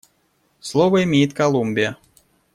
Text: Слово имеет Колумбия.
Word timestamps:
Слово 0.59 1.03
имеет 1.03 1.35
Колумбия. 1.35 1.95